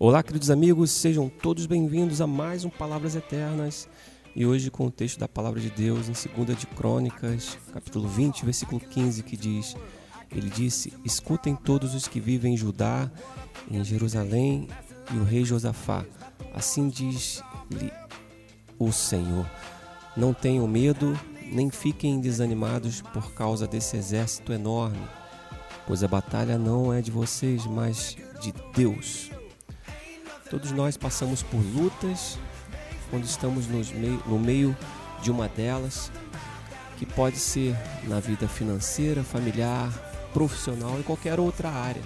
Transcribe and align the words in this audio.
Olá, 0.00 0.22
queridos 0.22 0.48
amigos, 0.48 0.92
sejam 0.92 1.28
todos 1.28 1.66
bem-vindos 1.66 2.20
a 2.20 2.26
mais 2.26 2.64
um 2.64 2.70
Palavras 2.70 3.16
Eternas. 3.16 3.88
E 4.34 4.46
hoje 4.46 4.70
com 4.70 4.86
o 4.86 4.90
texto 4.92 5.18
da 5.18 5.26
palavra 5.26 5.58
de 5.60 5.70
Deus 5.70 6.08
em 6.08 6.12
2 6.12 6.56
de 6.56 6.68
Crônicas, 6.68 7.58
capítulo 7.72 8.06
20, 8.06 8.44
versículo 8.44 8.80
15, 8.80 9.24
que 9.24 9.36
diz: 9.36 9.74
Ele 10.30 10.48
disse: 10.48 10.92
Escutem 11.04 11.56
todos 11.56 11.96
os 11.96 12.06
que 12.06 12.20
vivem 12.20 12.54
em 12.54 12.56
Judá, 12.56 13.10
em 13.68 13.82
Jerusalém 13.82 14.68
e 15.12 15.16
o 15.16 15.24
rei 15.24 15.44
Josafá. 15.44 16.04
Assim 16.54 16.88
diz-lhe 16.88 17.90
o 18.78 18.92
Senhor: 18.92 19.50
Não 20.16 20.32
tenham 20.32 20.68
medo, 20.68 21.18
nem 21.50 21.70
fiquem 21.70 22.20
desanimados 22.20 23.02
por 23.02 23.32
causa 23.32 23.66
desse 23.66 23.96
exército 23.96 24.52
enorme, 24.52 25.08
pois 25.88 26.04
a 26.04 26.08
batalha 26.08 26.56
não 26.56 26.94
é 26.94 27.02
de 27.02 27.10
vocês, 27.10 27.66
mas 27.66 28.16
de 28.40 28.54
Deus. 28.72 29.36
Todos 30.50 30.72
nós 30.72 30.96
passamos 30.96 31.42
por 31.42 31.58
lutas 31.58 32.38
quando 33.10 33.24
estamos 33.24 33.66
no 33.66 34.38
meio 34.38 34.76
de 35.22 35.30
uma 35.30 35.48
delas, 35.48 36.10
que 36.96 37.04
pode 37.04 37.38
ser 37.38 37.76
na 38.04 38.18
vida 38.18 38.48
financeira, 38.48 39.22
familiar, 39.22 39.92
profissional 40.32 40.98
e 40.98 41.02
qualquer 41.02 41.38
outra 41.38 41.68
área. 41.68 42.02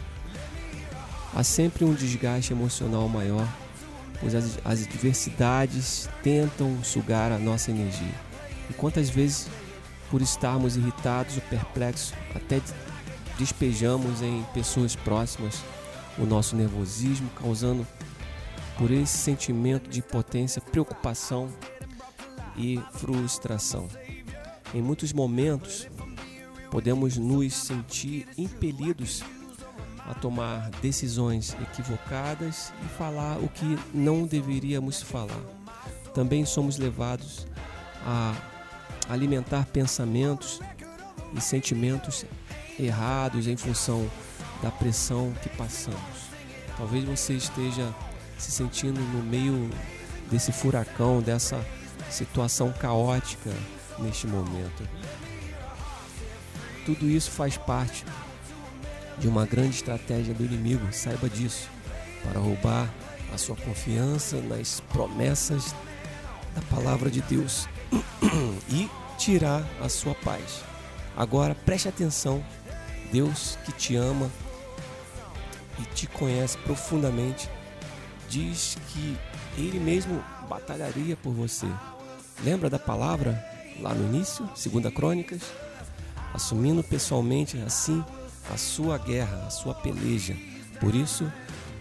Há 1.34 1.43
sempre 1.45 1.84
um 1.84 1.95
desgaste 1.95 2.53
emocional 2.53 3.09
maior, 3.09 3.47
pois 4.20 4.34
as, 4.34 4.59
as 4.65 4.83
adversidades 4.83 6.09
tentam 6.23 6.83
sugar 6.83 7.33
a 7.33 7.39
nossa 7.39 7.70
energia. 7.70 8.15
E 8.69 8.75
quantas 8.75 9.09
vezes, 9.09 9.48
por 10.11 10.20
estarmos 10.20 10.77
irritados 10.77 11.37
ou 11.37 11.43
perplexos, 11.43 12.12
até 12.34 12.61
despejamos 13.39 14.20
em 14.20 14.45
pessoas 14.53 14.95
próximas 14.97 15.62
o 16.19 16.25
nosso 16.25 16.55
nervosismo, 16.55 17.31
causando 17.31 17.87
por 18.79 18.91
esse 18.91 19.17
sentimento 19.17 19.89
de 19.89 20.01
impotência, 20.01 20.61
preocupação 20.61 21.48
e 22.56 22.81
frustração. 22.92 23.89
Em 24.75 24.81
muitos 24.81 25.12
momentos, 25.12 25.89
podemos 26.70 27.17
nos 27.17 27.55
sentir 27.55 28.27
impelidos 28.37 29.23
a 30.09 30.15
tomar 30.15 30.70
decisões 30.83 31.55
equivocadas 31.62 32.73
e 32.84 32.89
falar 32.97 33.39
o 33.39 33.48
que 33.48 33.78
não 33.95 34.27
deveríamos 34.27 35.03
falar. 35.03 35.41
Também 36.15 36.45
somos 36.45 36.77
levados 36.77 37.47
a 38.05 38.34
alimentar 39.09 39.67
pensamentos 39.67 40.61
e 41.34 41.41
sentimentos 41.41 42.25
errados 42.78 43.47
em 43.47 43.56
função 43.56 44.09
da 44.62 44.70
pressão 44.70 45.33
que 45.43 45.48
passamos. 45.50 46.33
Talvez 46.77 47.05
você 47.05 47.34
esteja 47.34 47.95
se 48.43 48.51
sentindo 48.51 49.01
no 49.01 49.23
meio 49.23 49.71
desse 50.31 50.51
furacão, 50.51 51.23
dessa 51.23 51.65
situação 52.11 52.73
caótica 52.73 53.51
neste 54.01 54.27
momento. 54.27 54.89
Tudo 56.84 57.09
isso 57.09 57.31
faz 57.31 57.57
parte 57.57 58.05
de 59.19 59.29
uma 59.29 59.47
grande 59.47 59.77
estratégia 59.77 60.34
do 60.34 60.45
inimigo, 60.45 60.93
saiba 60.93 61.29
disso, 61.29 61.69
para 62.25 62.41
roubar 62.41 62.93
a 63.33 63.39
sua 63.39 63.55
confiança 63.55 64.41
nas 64.41 64.81
promessas 64.93 65.73
da 66.55 66.62
palavra 66.62 67.11
de 67.11 67.23
Deus 67.23 67.69
e 68.69 68.91
tirar 69.17 69.65
a 69.81 69.89
sua 69.89 70.15
paz. 70.17 70.65
Agora 71.17 71.55
preste 71.55 71.89
atenção, 71.89 72.45
Deus 73.12 73.56
que 73.65 73.73
te 73.73 73.95
ama 73.95 74.29
e 75.79 75.84
te 75.95 76.09
conhece 76.09 76.59
profundamente 76.59 77.49
diz 78.33 78.78
que 78.88 79.19
ele 79.58 79.78
mesmo 79.78 80.25
batalharia 80.48 81.14
por 81.14 81.34
você. 81.34 81.66
Lembra 82.42 82.70
da 82.70 82.78
palavra 82.78 83.44
lá 83.78 83.92
no 83.92 84.06
início, 84.06 84.48
segunda 84.55 84.91
Crônicas? 84.91 85.43
Assumindo 86.32 86.82
pessoalmente 86.82 87.59
assim 87.59 88.03
a 88.50 88.56
sua 88.56 88.97
guerra, 88.97 89.44
a 89.47 89.50
sua 89.50 89.75
peleja. 89.75 90.34
Por 90.81 90.94
isso, 90.94 91.31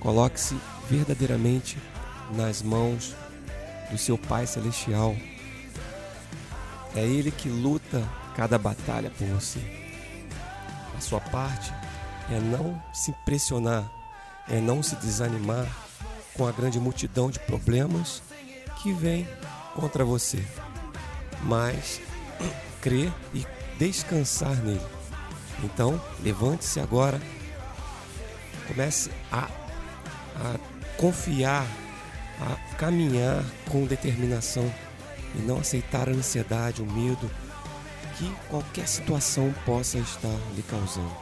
coloque-se 0.01 0.57
verdadeiramente 0.89 1.77
nas 2.35 2.61
mãos 2.61 3.15
do 3.89 3.97
seu 3.97 4.17
Pai 4.17 4.45
Celestial. 4.45 5.15
É 6.93 6.99
Ele 6.99 7.31
que 7.31 7.47
luta 7.47 8.03
cada 8.35 8.57
batalha 8.57 9.09
por 9.09 9.25
você. 9.27 9.59
A 10.97 10.99
sua 10.99 11.21
parte 11.21 11.73
é 12.29 12.39
não 12.41 12.81
se 12.93 13.11
impressionar, 13.11 13.89
é 14.49 14.59
não 14.59 14.83
se 14.83 14.97
desanimar, 14.97 15.65
com 16.35 16.47
a 16.47 16.51
grande 16.51 16.79
multidão 16.79 17.29
de 17.29 17.39
problemas 17.39 18.21
que 18.81 18.93
vem 18.93 19.27
contra 19.75 20.03
você, 20.03 20.43
mas 21.43 22.01
crer 22.81 23.11
e 23.33 23.45
descansar 23.77 24.55
nele. 24.57 24.81
Então, 25.63 26.01
levante-se 26.23 26.79
agora, 26.79 27.21
comece 28.67 29.11
a, 29.31 29.49
a 30.35 30.59
confiar, 30.97 31.65
a 32.39 32.75
caminhar 32.75 33.43
com 33.69 33.85
determinação 33.85 34.71
e 35.35 35.39
não 35.39 35.59
aceitar 35.59 36.09
a 36.09 36.11
ansiedade, 36.11 36.81
o 36.81 36.85
medo 36.85 37.29
que 38.17 38.31
qualquer 38.49 38.87
situação 38.87 39.53
possa 39.65 39.97
estar 39.97 40.37
lhe 40.55 40.63
causando. 40.63 41.15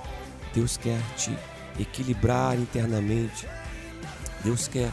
Deus 0.54 0.78
quer 0.78 1.00
te 1.16 1.36
equilibrar 1.80 2.58
internamente. 2.58 3.48
Deus 4.44 4.68
quer 4.68 4.92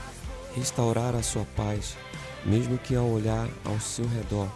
restaurar 0.54 1.14
a 1.14 1.22
sua 1.22 1.44
paz, 1.56 1.96
mesmo 2.44 2.78
que 2.78 2.94
ao 2.94 3.06
olhar 3.06 3.48
ao 3.64 3.78
seu 3.80 4.06
redor, 4.08 4.50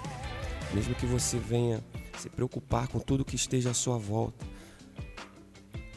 mesmo 0.72 0.94
que 0.94 1.06
você 1.06 1.38
venha 1.38 1.82
se 2.18 2.28
preocupar 2.28 2.88
com 2.88 2.98
tudo 2.98 3.24
que 3.24 3.36
esteja 3.36 3.70
à 3.70 3.74
sua 3.74 3.98
volta. 3.98 4.46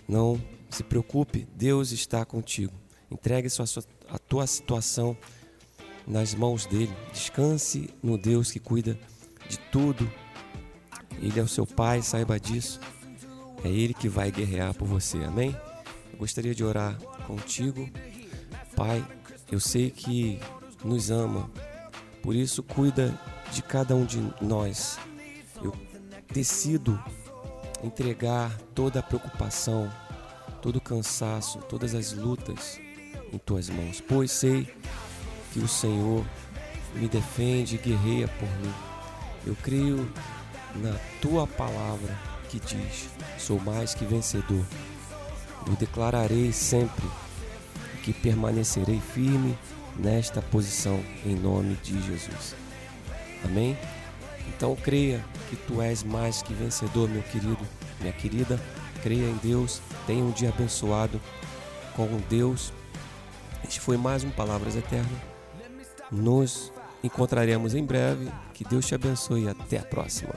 Não 0.07 0.39
se 0.69 0.83
preocupe, 0.83 1.47
Deus 1.55 1.91
está 1.91 2.25
contigo. 2.25 2.73
Entregue 3.09 3.47
a 4.09 4.19
tua 4.19 4.47
situação 4.47 5.15
nas 6.07 6.33
mãos 6.33 6.65
dele. 6.65 6.91
Descanse 7.11 7.89
no 8.01 8.17
Deus 8.17 8.51
que 8.51 8.59
cuida 8.59 8.97
de 9.47 9.57
tudo. 9.71 10.09
Ele 11.21 11.39
é 11.39 11.43
o 11.43 11.47
seu 11.47 11.65
Pai, 11.65 12.01
saiba 12.01 12.39
disso. 12.39 12.79
É 13.63 13.69
Ele 13.69 13.93
que 13.93 14.09
vai 14.09 14.31
guerrear 14.31 14.73
por 14.73 14.87
você. 14.87 15.17
Amém? 15.23 15.55
Eu 16.11 16.19
gostaria 16.19 16.53
de 16.53 16.63
orar 16.63 16.97
contigo. 17.25 17.89
Pai, 18.85 19.01
eu 19.49 19.61
sei 19.61 19.89
que 19.89 20.41
nos 20.83 21.09
ama, 21.09 21.49
por 22.21 22.35
isso 22.35 22.61
cuida 22.61 23.17
de 23.53 23.63
cada 23.63 23.95
um 23.95 24.03
de 24.03 24.19
nós. 24.41 24.99
Eu 25.63 25.73
decido 26.33 27.01
entregar 27.81 28.51
toda 28.75 28.99
a 28.99 29.01
preocupação, 29.01 29.89
todo 30.61 30.75
o 30.75 30.81
cansaço, 30.81 31.59
todas 31.59 31.95
as 31.95 32.11
lutas 32.11 32.77
em 33.31 33.38
tuas 33.38 33.69
mãos, 33.69 34.03
pois 34.05 34.33
sei 34.33 34.67
que 35.53 35.59
o 35.59 35.67
Senhor 35.67 36.25
me 36.93 37.07
defende 37.07 37.75
e 37.75 37.77
guerreia 37.77 38.27
por 38.27 38.49
mim. 38.59 38.73
Eu 39.47 39.55
creio 39.63 40.11
na 40.75 40.93
tua 41.22 41.47
palavra 41.47 42.19
que 42.49 42.59
diz: 42.59 43.07
sou 43.39 43.61
mais 43.61 43.95
que 43.95 44.03
vencedor. 44.03 44.66
Eu 45.67 45.73
declararei 45.77 46.51
sempre 46.51 47.05
que 48.03 48.14
permanecerei 48.14 49.00
firme 49.00 49.58
nesta 49.97 50.41
posição 50.41 51.00
em 51.25 51.36
nome 51.36 51.75
de 51.75 52.00
Jesus. 52.02 52.56
Amém? 53.44 53.78
Então 54.50 54.75
creia 54.75 55.24
que 55.50 55.56
tu 55.56 55.81
és 55.81 56.03
mais 56.03 56.41
que 56.41 56.53
vencedor, 56.53 57.09
meu 57.09 57.24
querido, 57.24 57.58
minha 58.00 58.14
querida. 58.14 58.59
Creia 59.02 59.30
em 59.30 59.36
Deus. 59.38 59.81
Tenha 60.06 60.24
um 60.24 60.31
dia 60.31 60.50
abençoado 60.50 61.19
com 61.96 62.08
Deus. 62.30 62.74
Este 63.64 63.80
foi 63.80 63.97
mais 63.97 64.24
um 64.24 64.30
Palavras 64.30 64.76
Eternas. 64.76 65.09
Nos 66.11 66.72
encontraremos 67.03 67.73
em 67.73 67.84
breve. 67.84 68.29
Que 68.53 68.64
Deus 68.64 68.85
te 68.85 68.96
abençoe 68.96 69.44
e 69.44 69.49
até 69.49 69.79
a 69.79 69.84
próxima. 69.84 70.34